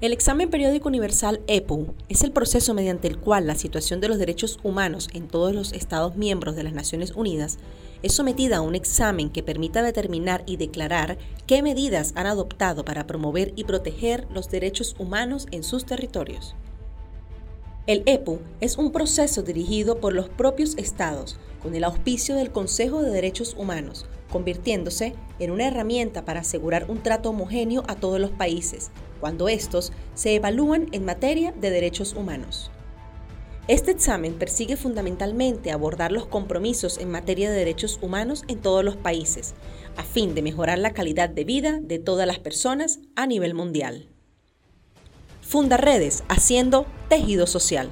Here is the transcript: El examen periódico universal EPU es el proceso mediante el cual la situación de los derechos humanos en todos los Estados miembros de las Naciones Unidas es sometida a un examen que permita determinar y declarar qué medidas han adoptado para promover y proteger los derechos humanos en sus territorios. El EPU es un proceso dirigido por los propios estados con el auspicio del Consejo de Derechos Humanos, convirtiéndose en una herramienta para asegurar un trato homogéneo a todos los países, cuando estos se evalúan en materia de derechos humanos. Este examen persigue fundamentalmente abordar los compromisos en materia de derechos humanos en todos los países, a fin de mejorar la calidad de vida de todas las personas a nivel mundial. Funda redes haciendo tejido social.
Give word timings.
El 0.00 0.12
examen 0.12 0.48
periódico 0.48 0.88
universal 0.88 1.40
EPU 1.48 1.92
es 2.08 2.22
el 2.22 2.30
proceso 2.30 2.72
mediante 2.72 3.08
el 3.08 3.18
cual 3.18 3.48
la 3.48 3.56
situación 3.56 4.00
de 4.00 4.06
los 4.06 4.18
derechos 4.18 4.60
humanos 4.62 5.08
en 5.12 5.26
todos 5.26 5.52
los 5.52 5.72
Estados 5.72 6.14
miembros 6.14 6.54
de 6.54 6.62
las 6.62 6.72
Naciones 6.72 7.16
Unidas 7.16 7.58
es 8.04 8.12
sometida 8.12 8.58
a 8.58 8.60
un 8.60 8.76
examen 8.76 9.28
que 9.28 9.42
permita 9.42 9.82
determinar 9.82 10.44
y 10.46 10.56
declarar 10.56 11.18
qué 11.48 11.62
medidas 11.62 12.12
han 12.14 12.28
adoptado 12.28 12.84
para 12.84 13.08
promover 13.08 13.52
y 13.56 13.64
proteger 13.64 14.28
los 14.32 14.48
derechos 14.48 14.94
humanos 15.00 15.48
en 15.50 15.64
sus 15.64 15.84
territorios. 15.84 16.54
El 17.88 18.04
EPU 18.06 18.38
es 18.60 18.78
un 18.78 18.92
proceso 18.92 19.42
dirigido 19.42 19.98
por 19.98 20.12
los 20.12 20.28
propios 20.28 20.76
estados 20.78 21.40
con 21.60 21.74
el 21.74 21.82
auspicio 21.82 22.36
del 22.36 22.52
Consejo 22.52 23.02
de 23.02 23.10
Derechos 23.10 23.56
Humanos, 23.58 24.06
convirtiéndose 24.30 25.14
en 25.40 25.50
una 25.50 25.66
herramienta 25.66 26.24
para 26.24 26.40
asegurar 26.40 26.88
un 26.88 27.02
trato 27.02 27.30
homogéneo 27.30 27.82
a 27.88 27.96
todos 27.96 28.20
los 28.20 28.30
países, 28.30 28.92
cuando 29.20 29.48
estos 29.48 29.92
se 30.14 30.34
evalúan 30.34 30.88
en 30.92 31.04
materia 31.04 31.52
de 31.52 31.70
derechos 31.70 32.14
humanos. 32.14 32.70
Este 33.68 33.90
examen 33.90 34.34
persigue 34.34 34.76
fundamentalmente 34.76 35.70
abordar 35.70 36.10
los 36.10 36.26
compromisos 36.26 36.96
en 36.96 37.10
materia 37.10 37.50
de 37.50 37.56
derechos 37.56 37.98
humanos 38.00 38.44
en 38.48 38.60
todos 38.60 38.82
los 38.82 38.96
países, 38.96 39.54
a 39.98 40.04
fin 40.04 40.34
de 40.34 40.40
mejorar 40.40 40.78
la 40.78 40.94
calidad 40.94 41.28
de 41.28 41.44
vida 41.44 41.78
de 41.82 41.98
todas 41.98 42.26
las 42.26 42.38
personas 42.38 43.00
a 43.14 43.26
nivel 43.26 43.52
mundial. 43.52 44.08
Funda 45.42 45.76
redes 45.76 46.24
haciendo 46.28 46.86
tejido 47.08 47.46
social. 47.46 47.90